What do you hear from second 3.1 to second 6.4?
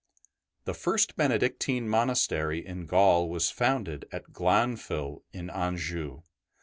was founded at Glanfeuil in Anjou.